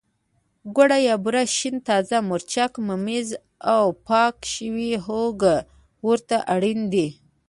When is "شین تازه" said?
1.55-2.17